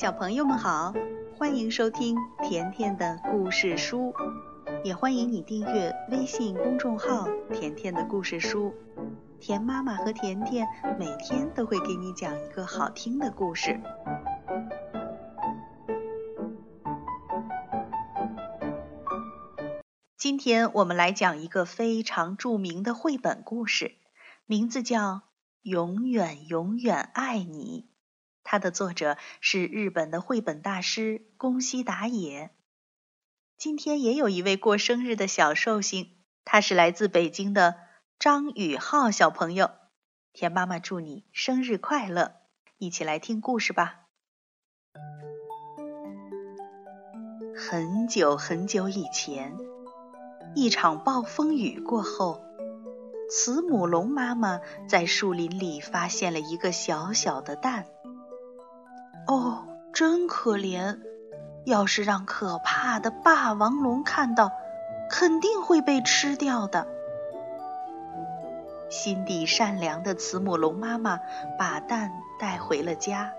[0.00, 0.94] 小朋友们好，
[1.36, 4.14] 欢迎收听甜甜的故事书，
[4.82, 8.72] 也欢迎你订阅微信公众号“甜甜的故事书”。
[9.40, 10.66] 甜妈妈和甜甜
[10.98, 13.78] 每天都会给你讲一个好听的故事。
[20.16, 23.96] 今天我们来讲一个非常著名的绘本故事，
[24.46, 24.98] 名字叫
[25.60, 27.84] 《永远永远爱你》。
[28.50, 32.50] 它的作者是日本的绘本大师宫西达也。
[33.56, 37.76] 今天也有一位过生日的小寿星，他是来自北京的
[38.18, 39.70] 张宇浩小朋友。
[40.32, 42.40] 田妈妈祝你生日快乐！
[42.78, 44.00] 一起来听故事吧。
[47.56, 49.56] 很久很久以前，
[50.56, 52.42] 一场暴风雨过后，
[53.30, 57.86] 慈母龙妈妈在树林里发现了一个小小的蛋。
[59.26, 60.98] 哦，真可怜！
[61.64, 64.50] 要是让可怕的霸王龙看到，
[65.10, 66.86] 肯定会被吃掉的。
[68.88, 71.20] 心地善良的慈母龙妈妈
[71.58, 72.10] 把蛋
[72.40, 73.30] 带回了家，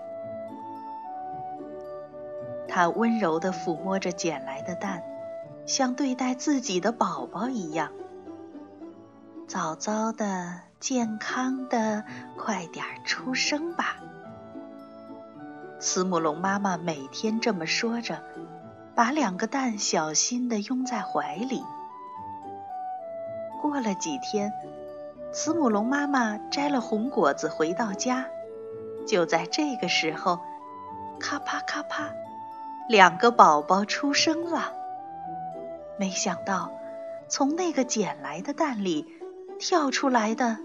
[2.68, 5.02] 她温柔地抚摸着捡来的蛋，
[5.66, 7.90] 像对待自己的宝宝一样。
[9.46, 12.04] 早早的，健康的，
[12.38, 13.96] 快点出生吧！
[15.82, 18.22] 慈母龙妈妈每天这么说着，
[18.94, 21.60] 把两个蛋小心地拥在怀里。
[23.60, 24.52] 过了几天，
[25.32, 28.26] 慈母龙妈妈摘了红果子回到家，
[29.08, 30.38] 就在这个时候，
[31.18, 32.12] 咔啪咔啪，
[32.88, 34.72] 两个宝宝出生了。
[35.98, 36.70] 没想到，
[37.26, 39.12] 从那个捡来的蛋里
[39.58, 40.58] 跳出来的，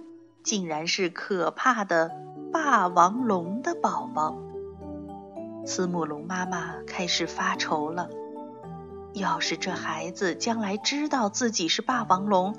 [0.43, 2.11] 竟然是可怕的
[2.53, 4.35] 霸王龙的宝宝。
[5.67, 8.09] 慈母龙妈妈开始发愁了。
[9.11, 12.55] 要是这孩子将来知道自己是霸王龙，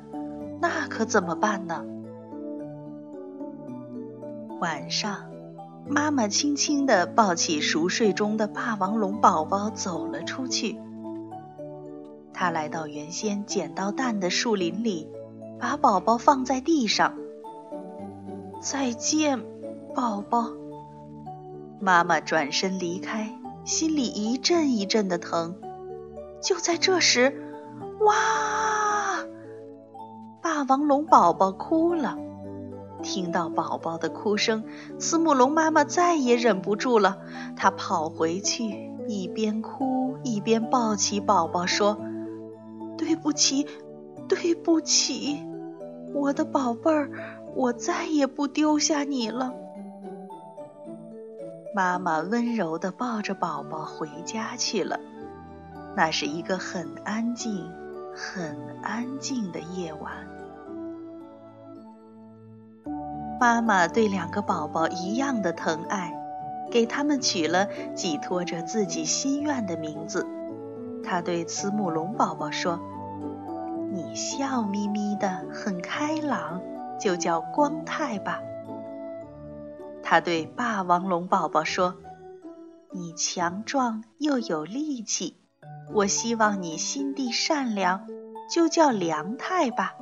[0.61, 1.87] 那可怎么办呢？
[4.61, 5.31] 晚上，
[5.89, 10.79] 妈妈轻轻地抱起熟睡中的霸王龙宝宝走了出去。
[12.35, 15.09] 她来到原先捡到蛋的树林里，
[15.59, 17.15] 把宝宝放在地上。
[18.61, 19.43] 再见，
[19.95, 20.51] 宝宝。
[21.81, 23.33] 妈妈转身离开，
[23.65, 25.57] 心里一阵一阵的疼。
[26.43, 27.33] 就在这时，
[28.01, 28.15] 哇！
[30.41, 32.17] 霸王龙宝宝哭了。
[33.01, 34.65] 听到宝宝的哭声，
[34.99, 37.19] 慈母龙妈妈再也忍不住了。
[37.57, 41.97] 她跑回去，一边哭一边抱起宝宝说
[42.99, 43.67] ：“对不起，
[44.29, 45.47] 对不起，
[46.13, 47.09] 我的宝贝儿，
[47.55, 49.55] 我再也不丢下你了。”
[51.75, 54.99] 妈妈温柔地抱着宝宝回家去了。
[55.97, 57.71] 那是一个很安静、
[58.15, 60.13] 很安静的夜晚。
[63.41, 66.13] 妈妈对两个宝宝一样的疼爱，
[66.71, 70.27] 给他们取了寄托着自己心愿的名字。
[71.05, 72.81] 她对慈母龙宝宝说
[73.93, 76.61] ：“你笑眯眯的，很开朗，
[76.99, 78.41] 就叫光太吧。”
[80.11, 81.97] 他对霸王龙宝宝说
[82.93, 85.37] ：“你强壮又有力气，
[85.93, 88.07] 我希望你心地善良，
[88.51, 89.97] 就叫梁太吧。”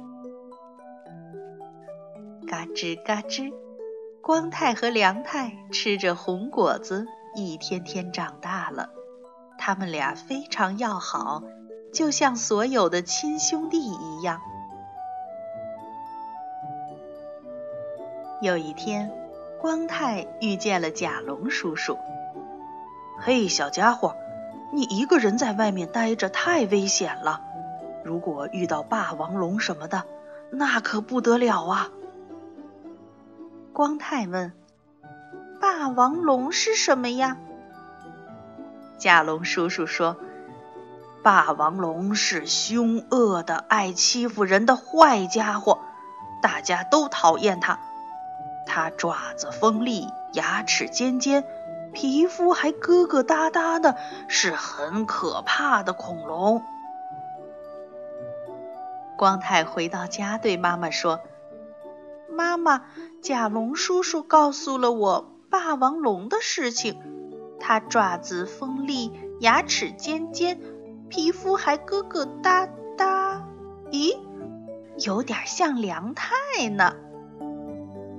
[2.47, 3.53] 嘎吱嘎吱，
[4.23, 8.91] 光太和梁太吃着红果子，一天天长大了。
[9.59, 11.43] 他们俩非常要好，
[11.93, 14.41] 就像所有的亲兄弟一样。
[18.41, 19.26] 有一天。
[19.61, 21.99] 光太遇见了甲龙叔叔。
[23.19, 24.15] 嘿，小家伙，
[24.73, 27.41] 你一个人在外面待着太危险了。
[28.05, 30.05] 如果遇到霸王龙什么的，
[30.51, 31.89] 那可不得了啊！
[33.73, 34.53] 光太问
[35.61, 37.37] ：“霸王龙是什么呀？”
[38.99, 40.17] 甲龙叔叔说
[41.23, 45.81] ：“霸王龙是凶恶的、爱欺负人的坏家伙，
[46.41, 47.81] 大家都讨厌它。”
[48.77, 51.47] 它爪子锋利，牙齿尖尖，
[51.95, 53.97] 皮肤还疙疙瘩瘩的，
[54.29, 56.63] 是很可怕的恐龙。
[59.17, 61.21] 光太回到家，对妈妈说
[62.29, 62.83] ：“妈妈，
[63.23, 67.01] 甲龙叔叔告诉了我霸王龙的事情。
[67.59, 70.61] 它爪子锋利，牙齿尖尖，
[71.09, 72.69] 皮肤还疙疙瘩
[72.99, 73.41] 瘩。
[73.91, 74.19] 咦，
[74.99, 76.95] 有点像梁太呢。”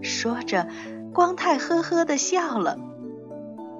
[0.02, 0.68] 说着，
[1.14, 2.78] 光太呵呵的笑了。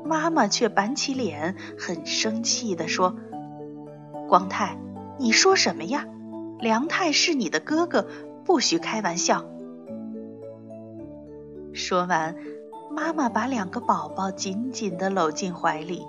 [0.06, 3.16] 妈妈却板起脸，很生气地说
[4.30, 4.78] ：“光太，
[5.20, 6.06] 你说什么呀？
[6.60, 8.08] 梁太是你的哥哥，
[8.46, 9.46] 不许开玩笑。”
[11.74, 12.36] 说完，
[12.90, 16.04] 妈妈把两个宝宝紧紧地搂进怀里。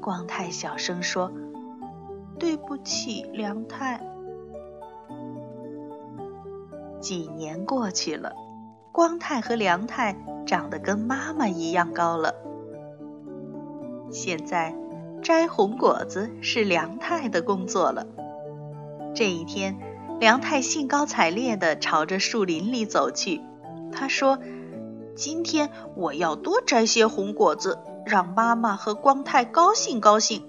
[0.00, 1.32] 光太小声说
[2.38, 4.00] ：“对不起，梁太。”
[7.00, 8.32] 几年过去了，
[8.96, 10.16] 光太和梁太
[10.46, 12.34] 长得跟妈妈一样高了。
[14.10, 14.74] 现在
[15.22, 18.06] 摘红果子是梁太的工作了。
[19.14, 19.78] 这一天，
[20.18, 23.42] 梁太兴高采烈地朝着树林里走去。
[23.92, 24.38] 他说
[25.14, 30.42] ：“今天我要多摘些红果子，让妈妈和光太高兴高兴。”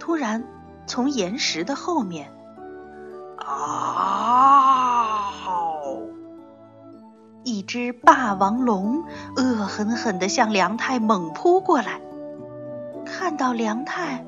[0.00, 0.42] 突然，
[0.86, 2.32] 从岩石的后面，
[3.36, 4.95] 啊！
[7.46, 9.04] 一只霸王龙
[9.36, 12.00] 恶狠狠地向梁太猛扑过来。
[13.04, 14.26] 看到梁太，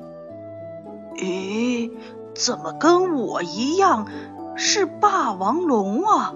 [1.17, 1.91] 咦，
[2.33, 4.07] 怎么跟我一样
[4.55, 6.33] 是霸王龙啊？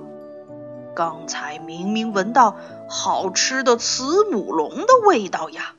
[0.94, 2.57] 刚才明明闻到
[2.89, 5.75] 好吃的慈母龙的味道呀！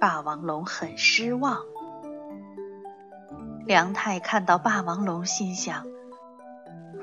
[0.00, 1.58] 霸王龙很失望。
[3.66, 5.86] 梁太看到霸王龙，心想：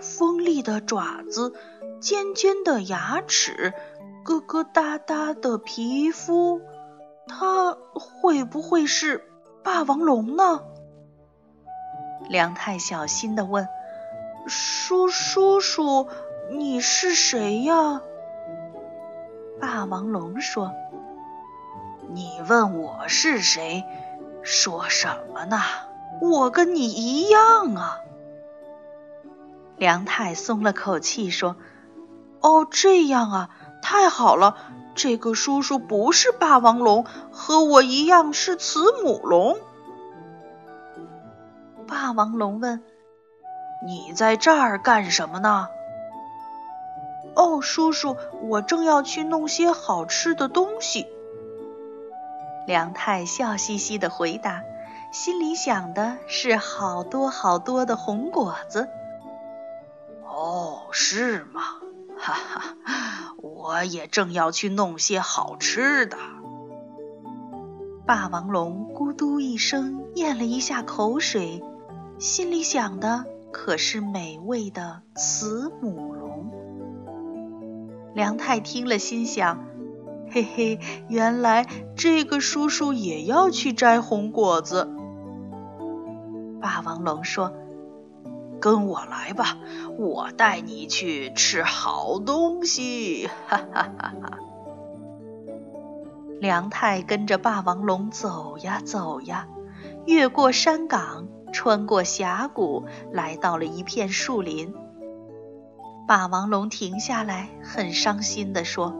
[0.01, 1.53] 锋利的爪子。
[1.99, 3.73] 尖尖的牙齿，
[4.23, 6.61] 疙疙瘩瘩的皮肤，
[7.27, 9.23] 它会不会是
[9.63, 10.61] 霸王龙呢？
[12.29, 13.67] 梁太小心的问
[14.47, 16.07] ：“叔叔叔，
[16.51, 18.01] 你是谁呀？”
[19.59, 20.71] 霸王龙说
[22.13, 23.83] ：“你问我是谁，
[24.43, 25.57] 说什么呢？
[26.21, 27.97] 我跟你一样啊。”
[29.77, 31.55] 梁太松了口气说。
[32.41, 33.49] 哦，这样啊，
[33.81, 34.55] 太好了！
[34.95, 39.59] 这个叔叔不是霸王龙，和我一样是慈母龙。
[41.87, 42.83] 霸王龙问
[43.85, 45.67] ：“你在这儿干什么呢？”
[47.35, 51.05] 哦，叔叔，我正要去弄些好吃的东西。
[52.65, 54.63] 梁太笑嘻嘻的回答，
[55.11, 58.89] 心里想的是好多好多的红果子。
[60.25, 61.61] 哦，是吗？
[62.19, 66.17] 哈哈，我也正要去弄些好吃的。
[68.05, 71.63] 霸王龙咕嘟一声咽了一下口水，
[72.19, 76.51] 心里想的可是美味的慈母龙。
[78.13, 79.63] 梁太听了，心想：
[80.31, 84.89] 嘿嘿，原来这个叔叔也要去摘红果子。
[86.59, 87.53] 霸王龙说。
[88.59, 89.57] 跟我来吧，
[89.97, 93.29] 我带你去吃好东西！
[93.47, 94.37] 哈哈哈哈。
[96.39, 99.47] 梁太跟着霸王龙走呀走呀，
[100.05, 104.73] 越过山岗，穿过峡谷，来到了一片树林。
[106.07, 108.95] 霸王龙停下来，很伤心地说：“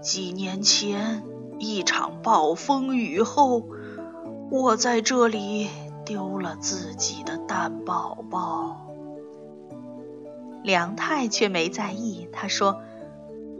[0.00, 1.22] 几年前
[1.58, 3.64] 一场暴风雨后，
[4.50, 5.68] 我在这里。”
[6.06, 8.76] 丢了自己的蛋宝宝，
[10.62, 12.28] 梁太却没在意。
[12.32, 12.80] 他说：“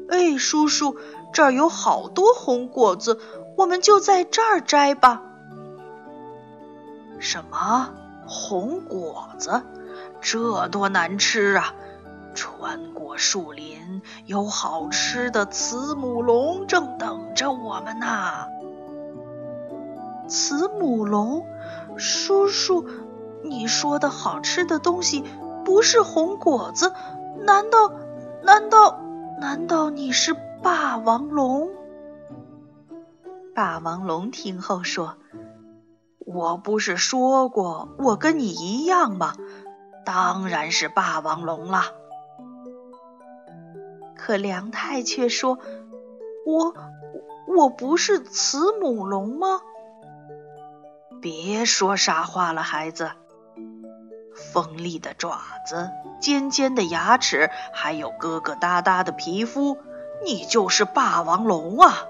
[0.08, 0.96] 哎，叔叔，
[1.32, 3.18] 这儿有好多红果子，
[3.56, 5.24] 我们就在这儿摘吧。”
[7.18, 7.92] 什么
[8.28, 9.62] 红果子？
[10.20, 11.74] 这多难吃啊！
[12.32, 18.46] 穿过树林，有好吃的慈母龙正等着我们呢。
[20.28, 21.44] 慈母龙。
[21.96, 22.86] 叔叔，
[23.42, 25.24] 你说的好吃的东西
[25.64, 26.92] 不是红果子？
[27.44, 27.92] 难道
[28.42, 29.00] 难道
[29.40, 31.70] 难道你是霸王龙？
[33.54, 35.16] 霸王龙听后说
[36.18, 39.34] ：“我不是说过我跟你一样吗？
[40.04, 41.82] 当然是霸王龙了。”
[44.16, 45.58] 可梁太却说
[46.44, 46.74] ：“我
[47.46, 49.60] 我不是慈母龙吗？”
[51.26, 53.10] 别说傻话了，孩子。
[54.52, 55.90] 锋利的爪子，
[56.20, 59.76] 尖尖的牙齿，还有疙疙瘩瘩的皮肤，
[60.24, 62.04] 你就是霸王龙啊！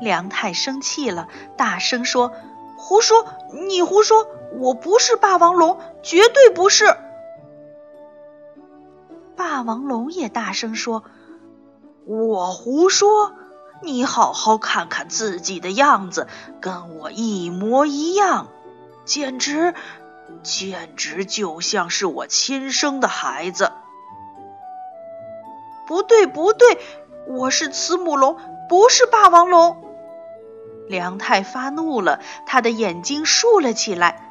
[0.00, 2.32] 梁太生气了，大声说
[2.76, 3.24] ：“胡说！
[3.68, 4.26] 你胡说！
[4.58, 6.96] 我不是霸王龙，绝对不是！”
[9.36, 11.04] 霸王龙也大声说
[12.04, 13.32] ：“我胡说！”
[13.84, 16.26] 你好好看看自己的样子，
[16.60, 18.48] 跟我一模一样，
[19.04, 19.74] 简直，
[20.42, 23.72] 简直就像是我亲生的孩子。
[25.86, 26.78] 不对，不对，
[27.28, 28.38] 我是慈母龙，
[28.68, 29.84] 不是霸王龙。
[30.88, 34.22] 梁太发怒了，他的眼睛竖了起来。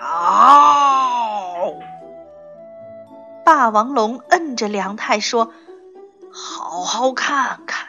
[0.00, 1.74] 嗷！
[3.44, 5.52] 霸王龙摁着梁太说
[6.30, 7.87] ：“好好看看，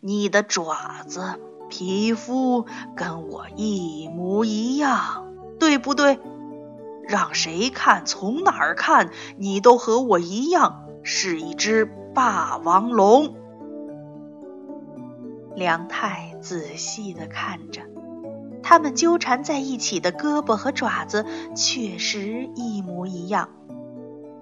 [0.00, 6.18] 你的爪子、皮肤跟我一模一样，对不对？
[7.08, 13.36] 让谁看，从哪儿看，你都和我一样。”是一只霸王龙。
[15.54, 17.82] 梁太仔细的看着，
[18.60, 21.24] 它们纠缠在一起的胳膊和爪子
[21.54, 23.50] 确实一模一样，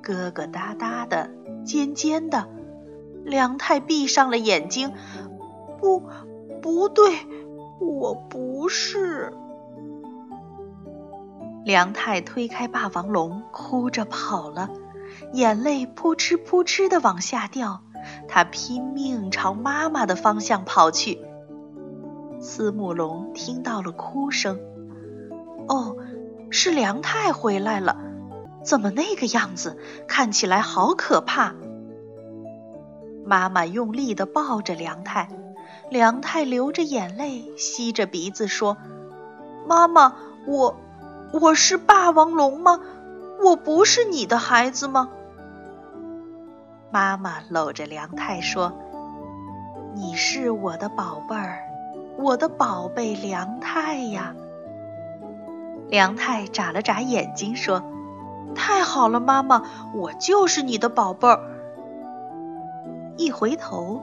[0.02, 1.30] 疙疙瘩瘩的，
[1.66, 2.48] 尖尖的。
[3.26, 4.94] 梁太闭上了眼睛，
[5.84, 6.02] 不，
[6.62, 7.04] 不对，
[7.78, 9.34] 我不是。
[11.66, 14.70] 梁太推开霸王龙，哭着跑了。
[15.34, 17.82] 眼泪扑哧扑哧的往下掉，
[18.28, 21.20] 他拼命朝妈妈的方向跑去。
[22.40, 24.58] 慈母龙听到了哭声，
[25.68, 25.96] 哦，
[26.48, 27.98] 是梁太回来了，
[28.64, 29.76] 怎么那个样子？
[30.08, 31.54] 看起来好可怕。
[33.26, 35.28] 妈妈用力地抱着梁太，
[35.90, 38.76] 梁太流着眼泪，吸着鼻子说
[39.68, 40.14] ：“妈妈，
[40.46, 40.76] 我
[41.32, 42.80] 我是霸王龙吗？”
[43.42, 45.10] 我不是你的孩子吗？
[46.90, 48.72] 妈妈搂着梁太说
[49.94, 51.58] ：“你是我的宝贝儿，
[52.16, 54.34] 我的宝贝梁太呀。”
[55.90, 57.82] 梁太眨了眨眼睛说
[58.54, 59.62] ：“太好了，妈妈，
[59.92, 61.40] 我就是你的宝贝儿。”
[63.18, 64.02] 一回头，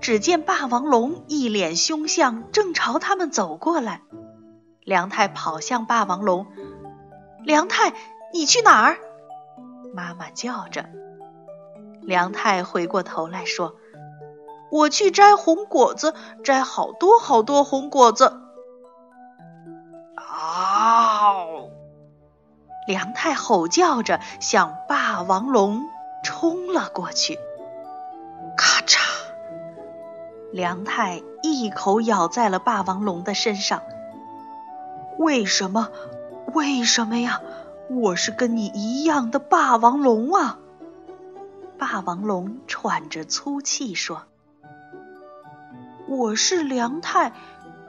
[0.00, 4.02] 只见霸王龙一脸凶相，正朝他们走过来。
[4.84, 6.46] 梁太跑向霸王龙，
[7.44, 7.92] 梁太。
[8.32, 8.96] 你去哪儿？
[9.92, 10.86] 妈妈叫着。
[12.00, 13.74] 梁太回过头来说
[14.70, 16.14] ：“我去摘红果子，
[16.44, 18.40] 摘好多好多红果子。”
[20.14, 21.70] 嗷！
[22.86, 25.82] 梁太吼叫着向霸王龙
[26.22, 27.36] 冲了过去。
[30.52, 33.82] 梁太一口咬在了霸王龙的身上。
[35.18, 35.88] 为什么？
[36.54, 37.40] 为什么呀？
[37.88, 40.58] 我是跟你一样的霸王龙啊！
[41.78, 44.22] 霸王龙喘着粗气说
[46.06, 47.32] ：“我是梁太，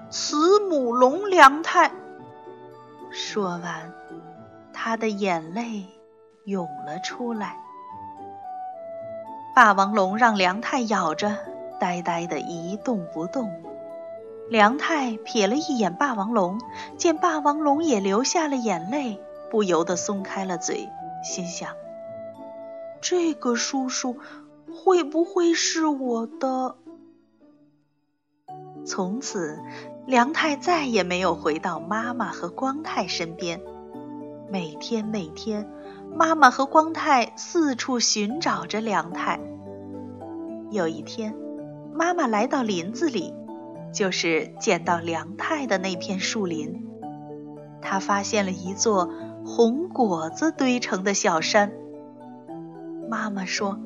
[0.09, 1.91] 慈母龙梁太。”
[3.11, 3.93] 说完，
[4.73, 5.85] 他的眼泪
[6.45, 7.57] 涌了出来。
[9.53, 11.37] 霸王龙让梁太咬着，
[11.81, 13.51] 呆呆的一动不动。
[14.49, 16.61] 梁太瞥了一眼霸王龙，
[16.95, 19.19] 见霸王龙也流下了眼泪。
[19.49, 20.87] 不由得松开了嘴，
[21.25, 21.73] 心想
[23.01, 24.15] ：“这个叔叔
[24.71, 26.75] 会不会是我的？”
[28.85, 29.59] 从此，
[30.05, 33.59] 梁太再也没有回到妈妈和光太身边。
[34.49, 35.69] 每天每天，
[36.15, 39.39] 妈妈和光太四处寻找着梁太。
[40.69, 41.35] 有一天，
[42.01, 43.31] 妈妈来到林子里，
[43.93, 46.83] 就是见到梁太的那片树林，
[47.79, 49.07] 她发现了一座。
[49.45, 51.71] 红果子堆成的小山。
[53.07, 53.79] 妈妈说：“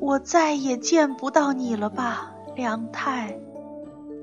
[0.00, 3.38] 我再也见不到你了吧，梁太？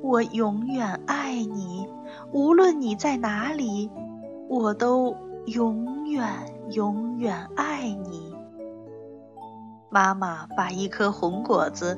[0.03, 1.87] 我永远爱你，
[2.31, 3.89] 无论你在哪里，
[4.49, 5.15] 我都
[5.47, 6.27] 永远
[6.71, 8.35] 永远爱你。”
[9.89, 11.97] 妈妈把一颗红果子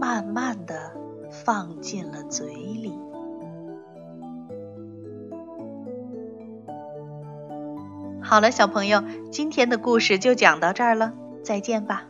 [0.00, 0.92] 慢慢的
[1.30, 2.98] 放进了嘴里。
[8.22, 11.12] 好了，小朋友，今天的故事就讲到这儿了，
[11.44, 12.09] 再见吧。